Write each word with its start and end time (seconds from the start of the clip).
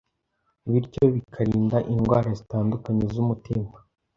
bityo 0.69 1.03
bikarinda 1.13 1.77
indwara 1.93 2.29
zitandukanye 2.39 3.03
z’umutima 3.13 3.67